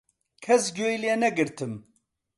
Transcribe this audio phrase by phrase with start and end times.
[0.45, 1.73] کەس گوێی لێنەگرتم.